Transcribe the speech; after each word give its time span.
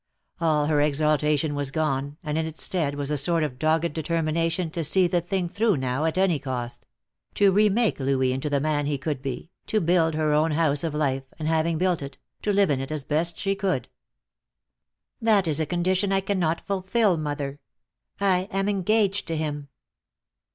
All 0.39 0.65
her 0.65 0.81
exaltation 0.81 1.53
was 1.53 1.69
gone, 1.69 2.17
and 2.23 2.35
in 2.35 2.43
its 2.47 2.63
stead 2.63 2.95
was 2.95 3.11
a 3.11 3.17
sort 3.17 3.43
of 3.43 3.59
dogged 3.59 3.93
determination 3.93 4.71
to 4.71 4.83
see 4.83 5.05
the 5.05 5.21
thing 5.21 5.47
through 5.47 5.77
now, 5.77 6.05
at 6.05 6.17
any 6.17 6.39
cost; 6.39 6.87
to 7.35 7.51
re 7.51 7.69
make 7.69 7.99
Louis 7.99 8.33
into 8.33 8.49
the 8.49 8.59
man 8.59 8.87
he 8.87 8.97
could 8.97 9.21
be, 9.21 9.51
to 9.67 9.79
build 9.79 10.15
her 10.15 10.33
own 10.33 10.53
house 10.53 10.83
of 10.83 10.95
life, 10.95 11.25
and 11.37 11.47
having 11.47 11.77
built 11.77 12.01
it, 12.01 12.17
to 12.41 12.51
live 12.51 12.71
in 12.71 12.79
it 12.79 12.91
as 12.91 13.03
best 13.03 13.37
she 13.37 13.53
could. 13.53 13.89
"That 15.21 15.47
is 15.47 15.59
a 15.61 15.67
condition 15.67 16.11
I 16.11 16.21
cannot 16.21 16.65
fulfill, 16.65 17.15
mother. 17.15 17.59
I 18.19 18.47
am 18.49 18.67
engaged 18.67 19.27
to 19.27 19.37
him." 19.37 19.67